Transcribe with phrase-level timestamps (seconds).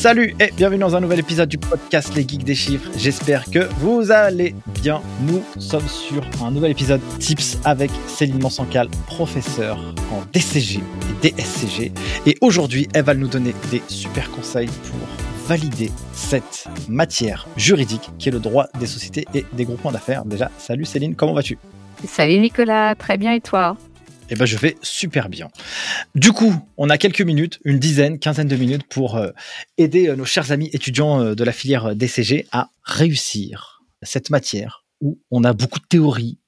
[0.00, 2.90] Salut et bienvenue dans un nouvel épisode du podcast Les Geeks des Chiffres.
[2.96, 5.02] J'espère que vous allez bien.
[5.28, 9.78] Nous sommes sur un nouvel épisode Tips avec Céline Monsancal, professeure
[10.10, 11.92] en DCG et DSCG.
[12.24, 18.30] Et aujourd'hui, elle va nous donner des super conseils pour valider cette matière juridique qui
[18.30, 20.24] est le droit des sociétés et des groupements d'affaires.
[20.24, 21.58] Déjà, salut Céline, comment vas-tu?
[22.06, 23.76] Salut Nicolas, très bien et toi?
[24.30, 25.48] Eh ben, je vais super bien.
[26.14, 29.30] Du coup, on a quelques minutes, une dizaine, quinzaine de minutes pour euh,
[29.76, 34.84] aider euh, nos chers amis étudiants euh, de la filière DCG à réussir cette matière
[35.00, 36.38] où on a beaucoup de théories,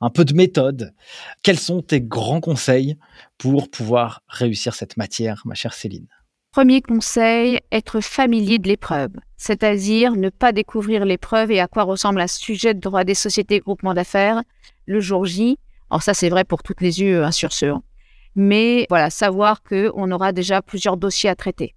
[0.00, 0.94] un peu de méthode.
[1.42, 2.96] Quels sont tes grands conseils
[3.36, 6.06] pour pouvoir réussir cette matière, ma chère Céline?
[6.52, 12.20] Premier conseil, être familier de l'épreuve, c'est-à-dire ne pas découvrir l'épreuve et à quoi ressemble
[12.20, 14.42] un sujet de droit des sociétés et groupements d'affaires
[14.86, 15.58] le jour J,
[15.90, 17.66] alors ça, c'est vrai pour toutes les yeux, hein, sur ce.
[18.36, 21.74] Mais voilà, savoir qu'on aura déjà plusieurs dossiers à traiter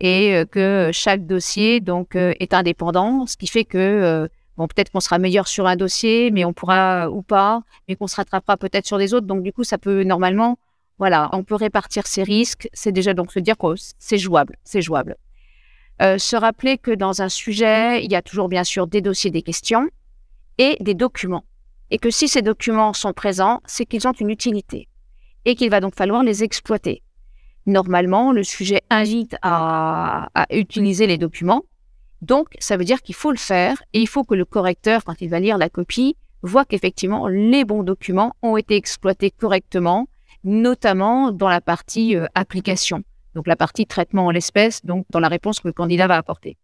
[0.00, 4.68] et euh, que chaque dossier donc euh, est indépendant, ce qui fait que euh, bon
[4.68, 8.16] peut-être qu'on sera meilleur sur un dossier, mais on pourra ou pas, mais qu'on se
[8.16, 9.26] rattrapera peut-être sur des autres.
[9.26, 10.58] Donc du coup, ça peut normalement,
[10.98, 12.68] voilà, on peut répartir ses risques.
[12.72, 15.16] C'est déjà donc se dire que c'est jouable, c'est jouable.
[16.00, 19.42] se rappeler que dans un sujet, il y a toujours bien sûr des dossiers, des
[19.42, 19.88] questions
[20.58, 21.44] et des documents
[21.90, 24.88] et que si ces documents sont présents, c'est qu'ils ont une utilité
[25.44, 27.02] et qu'il va donc falloir les exploiter.
[27.66, 31.64] Normalement, le sujet invite à, utiliser les documents,
[32.22, 35.20] donc ça veut dire qu'il faut le faire et il faut que le correcteur, quand
[35.20, 40.08] il va lire la copie, voit qu'effectivement les bons documents ont été exploités correctement,
[40.44, 43.02] notamment dans la partie euh, application,
[43.34, 46.56] donc la partie traitement en l'espèce, donc dans la réponse que le candidat va apporter.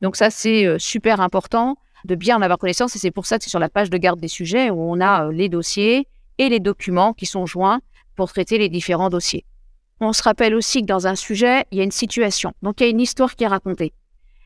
[0.00, 2.94] Donc ça, c'est euh, super important de bien en avoir connaissance.
[2.96, 5.00] Et c'est pour ça que c'est sur la page de garde des sujets où on
[5.00, 7.80] a euh, les dossiers et les documents qui sont joints
[8.16, 9.44] pour traiter les différents dossiers.
[10.00, 12.52] On se rappelle aussi que dans un sujet, il y a une situation.
[12.62, 13.92] Donc il y a une histoire qui est racontée.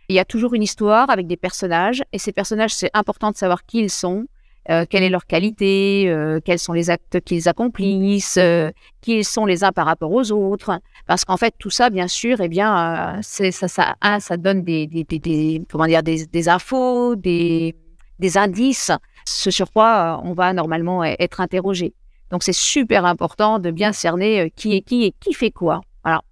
[0.08, 2.02] Il y a toujours une histoire avec des personnages.
[2.12, 4.26] Et ces personnages, c'est important de savoir qui ils sont,
[4.70, 9.44] euh, quelle est leur qualité, euh, quels sont les actes qu'ils accomplissent, euh, qui sont
[9.44, 10.78] les uns par rapport aux autres.
[11.06, 13.96] Parce qu'en fait, tout ça, bien sûr, eh bien, c'est ça,
[14.38, 17.74] donne des, comment dire, des, infos, des,
[18.20, 18.92] des indices,
[19.24, 21.92] ce sur quoi on va normalement e-, être interrogé.
[22.30, 25.80] Donc, c'est super important de bien cerner qui est qui et qui fait quoi.
[26.04, 26.22] Voilà.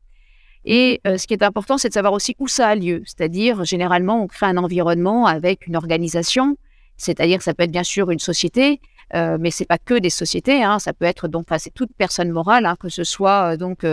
[0.65, 3.03] Et ce qui est important, c'est de savoir aussi où ça a lieu.
[3.05, 6.57] C'est-à-dire, généralement, on crée un environnement avec une organisation
[7.01, 8.79] c'est-à-dire que ça peut être bien sûr une société,
[9.15, 10.63] euh, mais c'est pas que des sociétés.
[10.63, 10.79] Hein.
[10.79, 13.87] ça peut être donc, c'est toute personne morale, hein, que ce soit euh, donc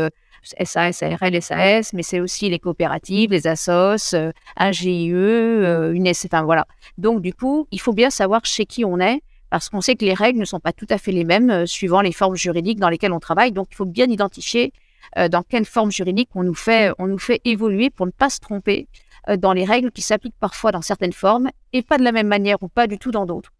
[0.43, 6.25] SAS, ARL, SAS, mais c'est aussi les coopératives, les assos, euh, un GIE, une S.
[6.25, 6.67] Enfin voilà.
[6.97, 9.21] Donc du coup, il faut bien savoir chez qui on est.
[9.49, 12.01] Parce qu'on sait que les règles ne sont pas tout à fait les mêmes suivant
[12.01, 13.53] les formes juridiques dans lesquelles on travaille.
[13.53, 14.73] Donc, il faut bien identifier
[15.15, 18.41] dans quelle forme juridique on nous fait, on nous fait évoluer pour ne pas se
[18.41, 22.11] tromper euh, dans les règles qui s'appliquent parfois dans certaines formes et pas de la
[22.11, 23.51] même manière ou pas du tout dans d'autres.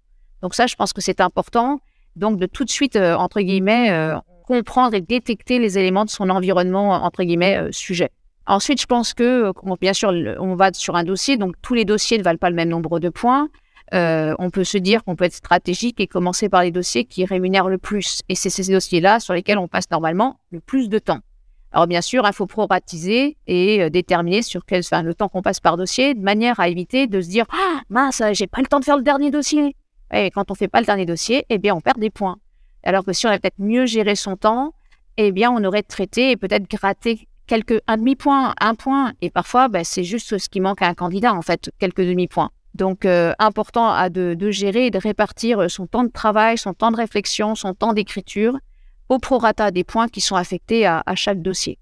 [0.42, 1.80] Donc ça, je pense que c'est important.
[2.16, 6.10] Donc de tout de suite, euh, entre guillemets, euh, comprendre et détecter les éléments de
[6.10, 8.10] son environnement, entre guillemets, sujet.
[8.46, 9.52] Ensuite, je pense que,
[9.82, 12.56] bien sûr, on va sur un dossier, donc tous les dossiers ne valent pas le
[12.56, 13.50] même nombre de points.
[13.92, 17.68] on peut se dire qu'on peut être stratégique et commencer par les dossiers qui rémunèrent
[17.68, 18.22] le plus.
[18.30, 21.20] Et c'est ces dossiers-là sur lesquels on passe normalement le plus de temps.
[21.72, 25.42] Alors bien sûr, il faut proratiser et euh, déterminer sur quel, enfin, le temps qu'on
[25.42, 28.68] passe par dossier, de manière à éviter de se dire ah mince, j'ai pas le
[28.68, 29.76] temps de faire le dernier dossier.
[30.14, 32.38] Et quand on fait pas le dernier dossier, eh bien on perd des points.
[32.84, 34.74] Alors que si on avait peut-être mieux géré son temps,
[35.18, 39.14] eh bien on aurait traité et peut-être gratté quelques un demi point, un point.
[39.22, 42.28] Et parfois, ben, c'est juste ce qui manque à un candidat en fait, quelques demi
[42.28, 42.52] points.
[42.76, 46.74] Donc euh, important à de, de gérer et de répartir son temps de travail, son
[46.74, 48.58] temps de réflexion, son temps d'écriture
[49.09, 51.78] au prorata des points qui sont affectés à, chaque dossier.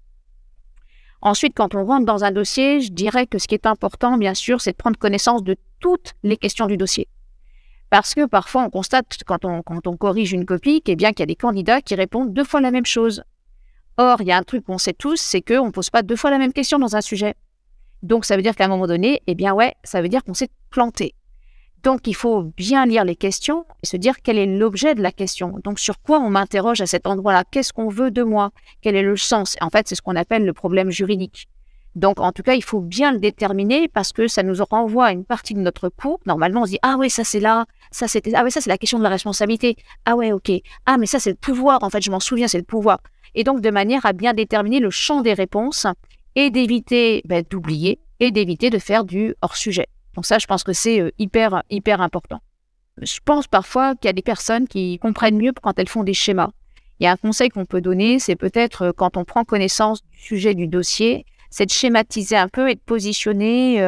[1.22, 4.34] Ensuite, quand on rentre dans un dossier, je dirais que ce qui est important, bien
[4.34, 7.08] sûr, c'est de prendre connaissance de toutes les questions du dossier.
[7.90, 9.62] Parce que parfois, on constate, quand on,
[9.96, 13.22] corrige une copie, qu'il y a des candidats qui répondent deux fois la même chose.
[13.96, 16.16] Or, il y a un truc qu'on sait tous, c'est qu'on ne pose pas deux
[16.16, 17.34] fois la même question dans un sujet.
[18.02, 20.34] Donc, ça veut dire qu'à un moment donné, eh bien ouais, ça veut dire qu'on
[20.34, 21.14] s'est planté.
[21.86, 25.12] Donc, il faut bien lire les questions et se dire quel est l'objet de la
[25.12, 25.60] question.
[25.62, 27.44] Donc, sur quoi on m'interroge à cet endroit-là?
[27.48, 28.50] Qu'est-ce qu'on veut de moi?
[28.82, 29.54] Quel est le sens?
[29.60, 31.46] En fait, c'est ce qu'on appelle le problème juridique.
[31.94, 35.12] Donc, en tout cas, il faut bien le déterminer parce que ça nous renvoie à
[35.12, 36.18] une partie de notre cours.
[36.26, 38.68] Normalement, on se dit ah oui, ça c'est là, ça c'était ah oui, ça c'est
[38.68, 39.76] la question de la responsabilité.
[40.06, 40.50] Ah ouais, ok.
[40.86, 41.84] Ah mais ça c'est le pouvoir.
[41.84, 42.98] En fait, je m'en souviens, c'est le pouvoir.
[43.36, 45.86] Et donc, de manière à bien déterminer le champ des réponses
[46.34, 49.86] et d'éviter ben, d'oublier et d'éviter de faire du hors sujet.
[50.16, 52.40] Donc ça, je pense que c'est euh, hyper, hyper important.
[53.00, 56.14] Je pense parfois qu'il y a des personnes qui comprennent mieux quand elles font des
[56.14, 56.50] schémas.
[56.98, 60.02] Il y a un conseil qu'on peut donner, c'est peut-être euh, quand on prend connaissance
[60.10, 63.80] du sujet du dossier, c'est de schématiser un peu et de positionner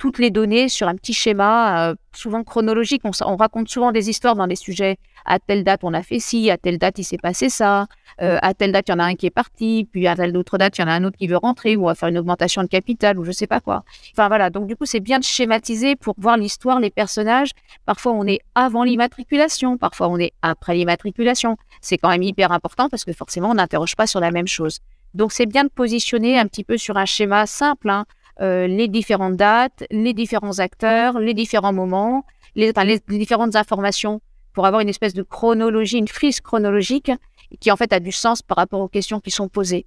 [0.00, 3.02] toutes les données sur un petit schéma, souvent chronologique.
[3.04, 4.96] On, raconte souvent des histoires dans des sujets.
[5.26, 7.86] À telle date, on a fait ci, à telle date, il s'est passé ça,
[8.18, 10.56] à telle date, il y en a un qui est parti, puis à telle autre
[10.56, 12.62] date, il y en a un autre qui veut rentrer, ou à faire une augmentation
[12.62, 13.84] de capital, ou je sais pas quoi.
[14.12, 17.50] Enfin voilà, donc du coup, c'est bien de schématiser pour voir l'histoire, les personnages.
[17.84, 21.58] Parfois, on est avant l'immatriculation, parfois, on est après l'immatriculation.
[21.82, 24.78] C'est quand même hyper important parce que forcément, on n'interroge pas sur la même chose.
[25.12, 28.06] Donc, c'est bien de positionner un petit peu sur un schéma simple, hein,
[28.40, 32.72] euh, les différentes dates, les différents acteurs, les différents moments, les,
[33.08, 34.22] différentes informations
[34.54, 37.12] pour avoir une espèce de chronologie, une frise chronologique
[37.60, 39.86] qui en fait a du sens par rapport aux questions qui sont posées.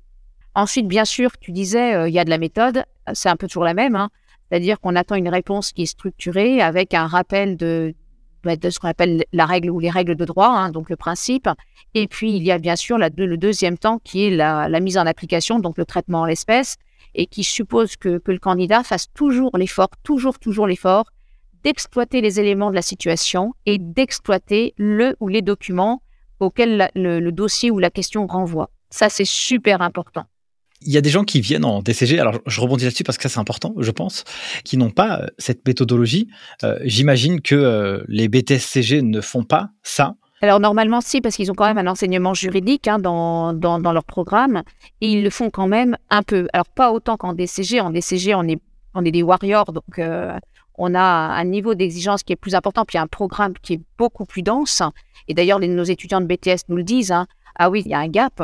[0.53, 2.83] Ensuite, bien sûr, tu disais, euh, il y a de la méthode,
[3.13, 4.09] c'est un peu toujours la même, hein.
[4.49, 7.95] c'est-à-dire qu'on attend une réponse qui est structurée avec un rappel de,
[8.43, 11.49] de ce qu'on appelle la règle ou les règles de droit, hein, donc le principe.
[11.95, 14.99] Et puis, il y a bien sûr le deuxième temps qui est la, la, mise
[14.99, 16.77] en application, donc le traitement en l'espèce
[17.15, 21.05] et qui suppose que, le candidat fasse toujours l'effort, toujours, toujours l'effort
[21.63, 26.01] d'exploiter les éléments de la situation et d'exploiter le ou les documents
[26.39, 28.69] auxquels le, dossier ou la question renvoie.
[28.89, 30.25] Ça, c'est super important.
[30.85, 33.23] Il y a des gens qui viennent en DCG, alors je rebondis là-dessus parce que
[33.23, 34.25] ça c'est important, je pense,
[34.65, 36.27] qui n'ont pas euh, cette méthodologie.
[36.63, 40.15] Euh, j'imagine que euh, les BTSCG ne font pas ça.
[40.43, 44.03] Alors normalement, si, parce qu'ils ont quand même un enseignement juridique hein, dans, dans, leur
[44.03, 44.63] programme,
[44.99, 46.49] et ils le font quand même un peu.
[46.51, 47.79] Alors pas autant qu'en DCG.
[47.79, 48.61] En DCG, on est,
[48.93, 50.37] on est des warriors, donc euh,
[50.77, 54.25] on a un niveau d'exigence qui est plus important, puis un programme qui est beaucoup
[54.25, 54.81] plus dense.
[55.29, 57.13] Et d'ailleurs, nos étudiants de BTS nous le disent.
[57.13, 57.25] Hein.
[57.57, 58.43] ah oui, il y a un gap,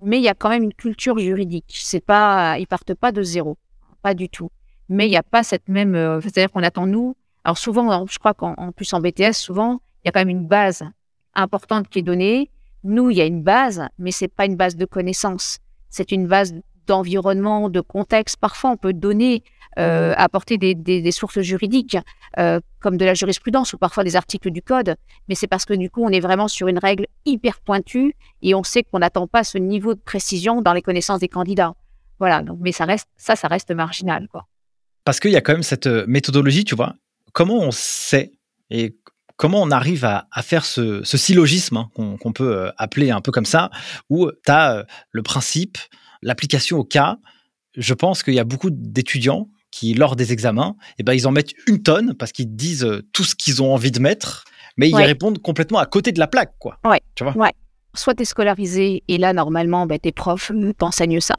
[0.00, 1.74] mais il y a quand même une culture juridique.
[1.76, 3.58] C'est pas, ils partent pas de zéro,
[4.00, 4.50] pas du tout.
[4.88, 7.16] Mais il n'y a pas cette même, euh, c'est-à-dire qu'on attend nous.
[7.44, 10.46] Alors souvent, je crois qu'en plus en BTS, souvent, il y a quand même une
[10.46, 10.82] base
[11.34, 12.50] importante qui est donnée.
[12.82, 15.58] Nous, il y a une base, mais c'est pas une base de connaissances.
[15.90, 16.54] C'est une base
[16.86, 18.36] d'environnement, de contexte.
[18.36, 19.42] Parfois, on peut donner,
[19.78, 21.96] euh, apporter des, sources juridiques,
[22.38, 24.96] euh, comme de la jurisprudence ou parfois des articles du code.
[25.28, 28.54] Mais c'est parce que du coup, on est vraiment sur une règle hyper pointue et
[28.54, 31.74] on sait qu'on n'attend pas ce niveau de précision dans les connaissances des candidats.
[32.18, 32.42] Voilà.
[32.42, 34.46] Donc, mais ça reste, ça, ça reste marginal, quoi.
[35.04, 36.94] Parce qu'il y a quand même cette euh, méthodologie, tu vois.
[37.32, 38.32] Comment on sait
[38.70, 38.96] et
[39.36, 43.46] comment on arrive à, faire ce, syllogisme hein, qu'on peut euh, appeler un peu comme
[43.46, 43.70] ça,
[44.10, 45.78] où tu as euh, le principe,
[46.22, 47.18] l'application au cas.
[47.76, 51.32] Je pense qu'il y a beaucoup d'étudiants qui, lors des examens, eh ben, ils en
[51.32, 54.44] mettent une tonne parce qu'ils disent euh, tout ce qu'ils ont envie de mettre,
[54.76, 56.54] mais ils répondent complètement à côté de la plaque.
[56.58, 56.78] Quoi.
[56.84, 57.00] Ouais.
[57.16, 57.36] Tu vois?
[57.36, 57.52] Ouais.
[57.94, 61.34] Soit tu es scolarisé et là, normalement, ben, tes profs t'enseignent ça.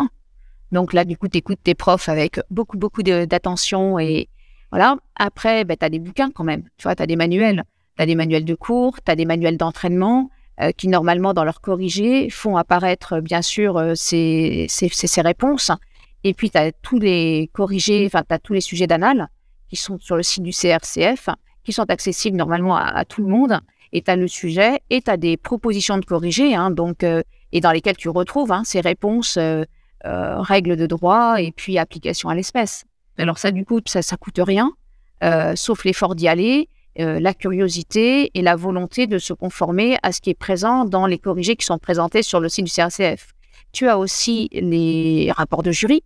[0.72, 4.28] Donc là, du coup, tu écoutes tes profs avec beaucoup, beaucoup d'attention et
[4.72, 4.98] voilà.
[5.16, 6.64] Après, ben, tu as des bouquins quand même.
[6.78, 7.64] Tu vois, tu as des manuels.
[7.98, 10.30] Tu as des manuels de cours, tu as des manuels d'entraînement
[10.62, 15.70] euh, qui, normalement, dans leur corrigé, font apparaître, euh, bien sûr, euh, ces, ces, réponses.
[16.24, 19.28] Et puis, tu as tous les corrigés, enfin, tu as tous les sujets d'anal
[19.70, 21.30] qui sont sur le site du CRCF,
[21.66, 23.60] qui sont accessibles normalement à, tout le monde.
[23.92, 27.62] Et tu as le sujet et tu as des propositions de corrigés, hein, donc, et
[27.62, 29.40] dans lesquelles tu retrouves hein, ces réponses,
[30.04, 32.86] règles de droit et puis application à l'espèce.
[33.18, 34.72] Alors ça, du coup, ça ne coûte rien,
[35.56, 36.70] sauf l'effort d'y aller
[37.00, 41.08] euh, la curiosité et la volonté de se conformer à ce qui est présent dans
[41.08, 43.34] les corrigés qui sont présentés sur le site du CRCF.
[43.72, 46.04] Tu as aussi les rapports de jury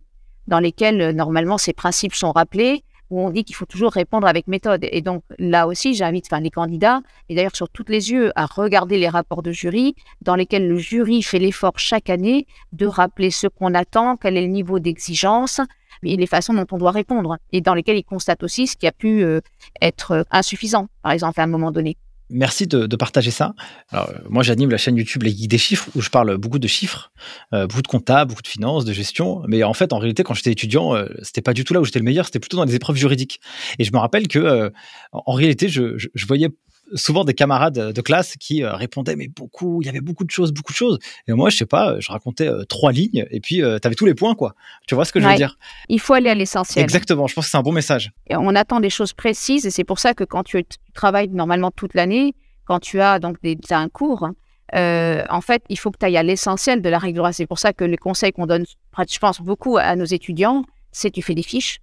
[0.48, 4.26] dans lesquels euh, normalement ces principes sont rappelés où on dit qu'il faut toujours répondre
[4.26, 4.86] avec méthode.
[4.90, 8.46] Et donc là aussi, j'invite enfin, les candidats, et d'ailleurs sur toutes les yeux, à
[8.46, 13.30] regarder les rapports de jury dans lesquels le jury fait l'effort chaque année de rappeler
[13.30, 15.60] ce qu'on attend, quel est le niveau d'exigence,
[16.04, 18.86] et les façons dont on doit répondre, et dans lesquelles il constate aussi ce qui
[18.86, 19.40] a pu euh,
[19.80, 21.96] être euh, insuffisant, par exemple, à un moment donné.
[22.32, 23.54] Merci de, partager ça.
[23.90, 26.60] Alors, euh, moi, j'anime la chaîne YouTube Les Geeks des chiffres, où je parle beaucoup
[26.60, 27.10] de chiffres,
[27.50, 29.42] beaucoup de compta, beaucoup de finances, de gestion.
[29.48, 31.98] Mais en fait, en réalité, quand j'étais étudiant, c'était pas du tout là où j'étais
[31.98, 33.40] le meilleur, c'était plutôt dans les épreuves juridiques.
[33.80, 34.70] Et je me rappelle que,
[35.10, 36.50] en, réalité, je, je, voyais
[36.94, 40.30] souvent des camarades de classe qui euh, répondaient mais beaucoup, il y avait beaucoup de
[40.30, 40.98] choses, beaucoup de choses.
[41.28, 43.94] Et moi, je sais pas, je racontais euh, trois lignes et puis euh, tu avais
[43.94, 44.54] tous les points quoi.
[44.86, 45.58] Tu vois ce que je veux dire?
[45.88, 46.82] Il faut aller à l'essentiel.
[46.82, 48.12] Exactement, je pense que c'est un bon message.
[48.30, 51.94] on attend des choses précises et c'est pour ça que quand tu, travailles normalement toute
[51.94, 54.28] l'année, quand tu as donc des, un cours,
[54.72, 57.32] en fait, il faut que tu ailles à l'essentiel de la règle droit.
[57.32, 61.10] C'est pour ça que les conseils qu'on donne, je pense beaucoup à nos étudiants, c'est
[61.10, 61.80] tu fais des fiches,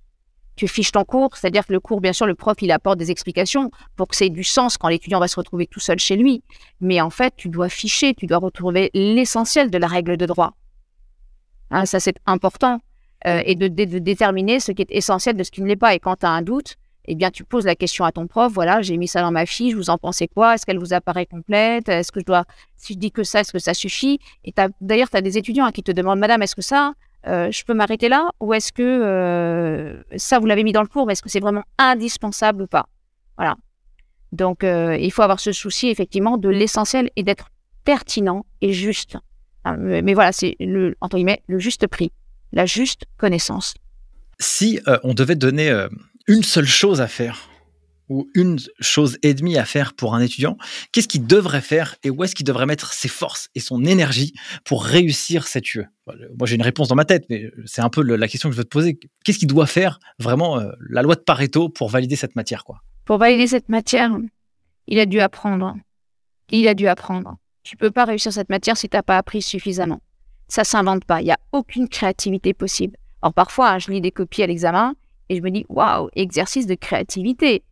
[0.58, 3.12] tu fiches ton cours, c'est-à-dire que le cours, bien sûr, le prof, il apporte des
[3.12, 6.44] explications pour que ait du sens quand l'étudiant va se retrouver tout seul chez lui.
[6.82, 10.56] Mais en fait, tu dois ficher, tu dois retrouver l'essentiel de la règle de droit.
[11.72, 12.80] Hein, ça, c'est important.
[13.26, 15.96] Euh, et de, déterminer ce qui est essentiel de ce qui ne l'est pas.
[15.96, 18.52] Et quand tu un doute, eh bien, tu poses la question à ton prof.
[18.54, 20.56] Voilà, j'ai mis ça dans ma fiche, vous en pensez quoi?
[20.56, 21.90] Est-ce qu'elle vous apparaît complète?
[21.90, 22.46] Est-ce que je dois,
[22.76, 24.20] si je dis que ça, est-ce que ça suffit?
[24.44, 26.94] Et d'ailleurs, tu as des étudiants qui te demandent, Madame, est-ce que ça
[27.26, 31.14] je peux m'arrêter là ou est-ce que ça, vous l'avez mis dans le cours, mais
[31.14, 32.88] est-ce que c'est vraiment indispensable ou pas?
[33.38, 33.56] Voilà.
[34.32, 37.50] Donc, il faut avoir ce souci, effectivement, de l'essentiel et d'être
[37.84, 39.18] pertinent et juste.
[39.78, 42.12] Mais voilà, c'est le, entre guillemets, le juste prix,
[42.54, 43.74] la juste connaissance.
[44.40, 45.88] Si on devait donner
[46.28, 47.50] une seule chose à faire
[48.10, 50.58] ou une chose et demie à faire pour un étudiant,
[50.92, 54.34] qu'est-ce qu'il devrait faire et où est-ce qu'il devrait mettre ses forces et son énergie
[54.66, 58.02] pour réussir cette UE Moi, j'ai une réponse dans ma tête, mais c'est un peu
[58.02, 59.00] la question que je veux te poser.
[59.24, 62.82] Qu'est-ce qu'il doit faire vraiment euh, la loi de Pareto pour valider cette matière quoi?
[63.06, 64.18] Pour valider cette matière,
[64.88, 65.76] il a dû apprendre.
[66.50, 67.38] Il a dû apprendre.
[67.64, 70.02] Tu peux pas réussir cette matière si tu n'as pas appris suffisamment.
[70.48, 71.22] Ça s'invente pas.
[71.22, 72.98] Il n'y a aucune créativité possible.
[73.22, 74.96] Alors parfois, je lis des copies à l'examen
[75.30, 77.64] et je me dis, waouh, exercice de créativité.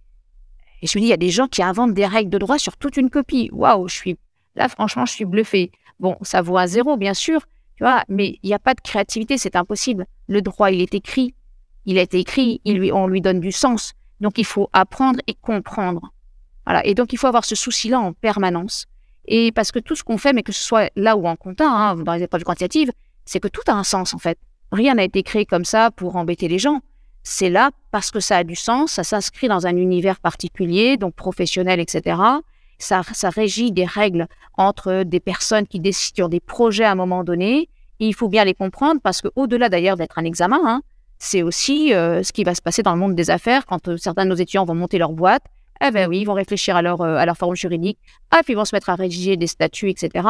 [0.82, 2.58] Et je me dis, il y a des gens qui inventent des règles de droit
[2.58, 3.50] sur toute une copie.
[3.51, 4.17] Waouh, je suis
[4.55, 5.72] là, franchement, je suis bluffé.
[6.00, 7.41] Bon, ça vaut un zéro, bien sûr,
[7.75, 10.05] tu vois, mais il n'y a pas de créativité, c'est impossible.
[10.27, 11.34] Le droit, il est écrit.
[11.86, 13.94] Il a été écrit, il lui, on lui donne du sens.
[14.22, 16.12] Donc, il faut apprendre et comprendre.
[16.65, 16.86] Voilà.
[16.86, 18.86] Et donc, il faut avoir ce souci-là en permanence.
[19.25, 21.67] Et parce que tout ce qu'on fait, mais que ce soit là ou en compta,
[21.67, 22.91] hein, dans les épreuves quantitatives,
[23.25, 24.38] c'est que tout a un sens, en fait.
[24.72, 26.82] Rien n'a été créé comme ça pour embêter les gens
[27.27, 31.15] c'est là parce que ça a du sens, ça s'inscrit dans un univers particulier, donc
[31.15, 32.22] professionnel, etc.
[32.77, 34.27] Ça, ça régit des règles
[34.58, 37.67] entre des personnes qui décident sur des projets à un moment donné.
[38.00, 40.82] Et il faut bien les comprendre parce que au-delà d'ailleurs d'être un examen, hein,
[41.17, 43.98] c'est aussi euh, ce qui va se passer dans le monde des affaires quand euh,
[43.98, 45.44] certains de nos étudiants vont monter leur boîte.
[45.84, 47.98] Eh ben oui, ils vont réfléchir à leur, euh, à leur forme juridique,
[48.29, 50.27] ah, puis ils vont se mettre à rédiger des statuts, etc.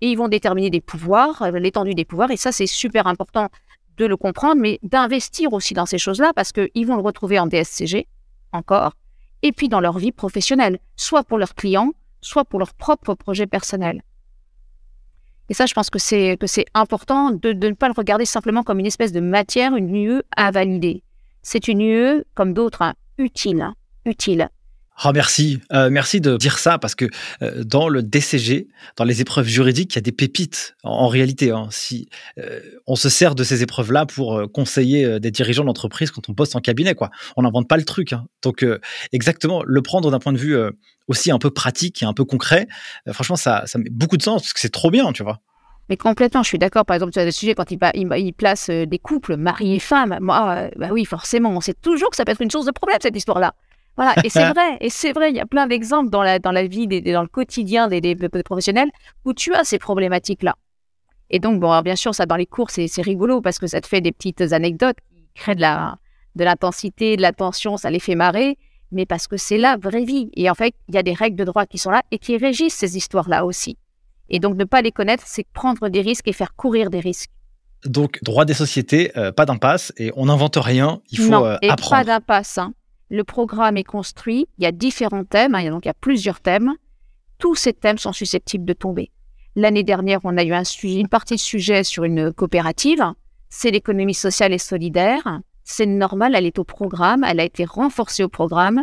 [0.00, 2.32] Et ils vont déterminer des pouvoirs, l'étendue des pouvoirs.
[2.32, 3.48] Et ça, c'est super important
[3.96, 7.46] de le comprendre, mais d'investir aussi dans ces choses-là parce qu'ils vont le retrouver en
[7.46, 8.06] DSCG,
[8.52, 8.94] encore,
[9.42, 13.46] et puis dans leur vie professionnelle, soit pour leurs clients, soit pour leur propre projet
[13.46, 14.02] personnel.
[15.48, 18.62] Et ça, je pense que c'est, que c'est important de, ne pas le regarder simplement
[18.62, 21.02] comme une espèce de matière, une UE à valider.
[21.42, 23.68] C'est une UE, comme d'autres, hein, utile,
[24.06, 24.48] utile.
[25.04, 27.06] Oh, merci, euh, merci de dire ça parce que
[27.40, 31.50] euh, dans le DCG, dans les épreuves juridiques, il y a des pépites en, réalité.
[31.50, 31.66] Hein.
[31.70, 32.08] si
[32.38, 36.54] euh, on se sert de ces épreuves-là pour conseiller des dirigeants d'entreprise quand on poste
[36.56, 37.10] en cabinet, quoi.
[37.36, 38.12] On n'invente pas le truc.
[38.12, 38.26] Hein.
[38.42, 38.64] Donc
[39.12, 40.56] exactement, le prendre d'un point de vue
[41.08, 42.68] aussi un peu pratique et un peu concret,
[43.10, 45.40] franchement, ça, ça met beaucoup de sens parce que c'est trop bien, tu vois.
[45.88, 46.84] Mais complètement, je suis d'accord.
[46.84, 50.68] Par exemple, sur des sujets, quand il, il place des couples, mari et femme, moi,
[50.76, 53.16] bah oui, forcément, on sait toujours que ça peut être une source de problème, cette
[53.16, 53.54] histoire-là.
[53.96, 56.52] Voilà, et c'est vrai, et c'est vrai, il y a plein d'exemples dans la, dans
[56.52, 58.90] la vie, des, dans le quotidien des, des, professionnels
[59.24, 60.54] où tu as ces problématiques-là.
[61.30, 63.86] Et donc, bon, bien sûr, ça dans les cours, c'est rigolo parce que ça te
[63.86, 65.98] fait des petites anecdotes qui créent de la
[66.34, 68.56] de l'intensité, de la tension, ça les fait marrer,
[68.90, 70.30] mais parce que c'est la vraie vie.
[70.34, 72.36] Et en fait, il y a des règles de droit qui sont là et qui
[72.36, 73.76] régissent ces histoires-là aussi.
[74.28, 77.30] Et donc, ne pas les connaître, c'est prendre des risques et faire courir des risques.
[77.84, 81.56] Donc, droit des sociétés, euh, pas d'impasse, et on n'invente rien, il faut non, euh,
[81.62, 81.96] et apprendre.
[81.96, 82.58] Pas d'impasse.
[82.58, 82.72] Hein.
[83.12, 86.40] Le programme est construit, il y a différents thèmes, hein, donc il y a plusieurs
[86.40, 86.72] thèmes.
[87.36, 89.10] Tous ces thèmes sont susceptibles de tomber.
[89.54, 93.04] L'année dernière, on a eu un une partie de sujet sur une coopérative.
[93.50, 95.40] C'est l'économie sociale et solidaire.
[95.62, 98.82] C'est normal, elle est au programme, elle a été renforcée au programme.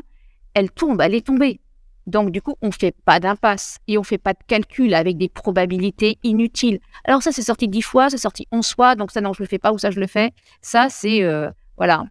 [0.54, 1.60] Elle tombe, elle est tombée.
[2.06, 4.94] Donc, du coup, on ne fait pas d'impasse et on ne fait pas de calcul
[4.94, 6.82] avec des probabilités inutiles.
[7.04, 9.46] Alors, ça, c'est sorti dix fois, c'est sorti onze fois, donc ça, non, je ne
[9.46, 10.34] le fais pas ou ça, je le fais.
[10.62, 12.06] Ça, c'est, euh, voilà,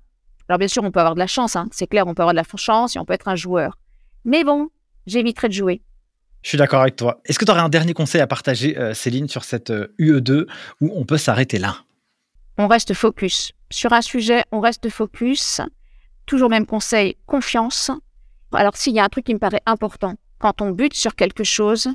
[0.48, 1.68] alors bien sûr, on peut avoir de la chance, hein.
[1.72, 3.78] c'est clair, on peut avoir de la chance et on peut être un joueur.
[4.24, 4.70] Mais bon,
[5.06, 5.82] j'éviterai de jouer.
[6.42, 7.20] Je suis d'accord avec toi.
[7.24, 10.46] Est-ce que tu aurais un dernier conseil à partager, euh, Céline, sur cette UE2 euh,
[10.80, 11.78] où on peut s'arrêter là?
[12.56, 13.52] On reste focus.
[13.70, 15.60] Sur un sujet, on reste focus.
[16.26, 17.90] Toujours même conseil, confiance.
[18.52, 21.44] Alors s'il y a un truc qui me paraît important, quand on bute sur quelque
[21.44, 21.88] chose,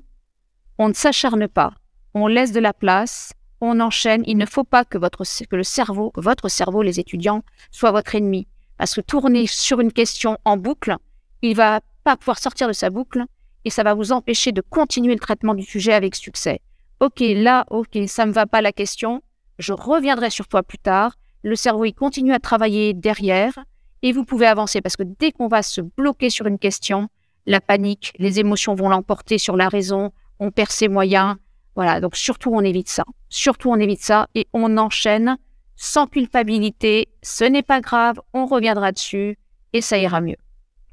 [0.78, 1.74] on ne s'acharne pas.
[2.14, 3.34] On laisse de la place
[3.64, 4.24] on enchaîne.
[4.26, 8.48] Il ne faut pas que, votre, cerveau, votre cerveau, les étudiants, soit votre ennemi.
[8.78, 10.96] Parce que tourner sur une question en boucle,
[11.42, 13.24] il va pas pouvoir sortir de sa boucle
[13.66, 16.60] et ça va vous empêcher de continuer le traitement du sujet avec succès.
[17.00, 19.22] Ok, là, ok, ça me va pas la question.
[19.60, 21.18] Je reviendrai sur toi plus tard.
[21.44, 23.54] Le cerveau, il continue à travailler derrière
[24.02, 27.10] et vous pouvez avancer parce que dès qu'on va se bloquer sur une question,
[27.46, 31.36] la panique, les émotions vont l'emporter sur la raison, on perd ses moyens,
[31.76, 33.04] voilà, donc surtout on évite ça.
[33.30, 35.38] Surtout on évite ça et on enchaîne
[35.76, 37.10] sans culpabilité.
[37.24, 39.38] Ce n'est pas grave, on reviendra dessus
[39.74, 40.38] et ça ira mieux.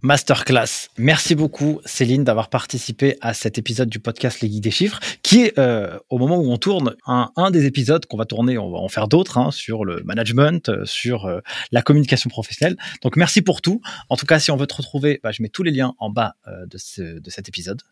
[0.02, 0.88] Masterclass.
[0.98, 5.42] Merci beaucoup, Céline, d'avoir participé à cet épisode du podcast Les Guides des Chiffres, qui
[5.42, 8.78] est, euh, au moment où on tourne, un, des épisodes qu'on va tourner, on va
[8.78, 11.40] en faire d'autres, hein, sur le management, euh, sur euh,
[11.72, 12.76] la communication professionnelle.
[13.02, 13.80] Donc, merci pour tout.
[14.08, 16.10] En tout cas, si on veut te retrouver, bah, je mets tous les liens en
[16.10, 17.82] bas de, de, cet épisode,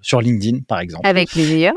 [0.00, 1.06] sur LinkedIn, par exemple.
[1.06, 1.72] Avec plaisir.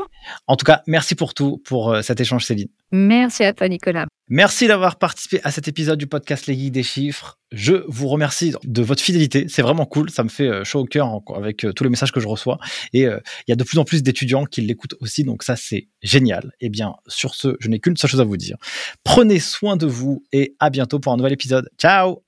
[0.46, 2.68] En tout cas, merci pour tout, pour cet échange, Céline.
[2.92, 4.06] Merci à toi, Nicolas.
[4.28, 7.38] Merci d'avoir participé à cet épisode du podcast Les des Chiffres.
[7.52, 9.46] Je vous remercie de votre fidélité.
[9.48, 10.10] C'est vraiment cool.
[10.10, 12.58] Ça me fait euh, chaud au cœur avec euh, tous les messages que je reçois.
[12.92, 15.22] Et euh, il y a de plus en plus d'étudiants qui l'écoutent aussi.
[15.22, 16.50] Donc ça, c'est génial.
[16.60, 18.56] Eh bien, sur ce, je n'ai qu'une seule chose à vous dire.
[19.04, 21.68] Prenez soin de vous et à bientôt pour un nouvel épisode.
[21.78, 22.25] Ciao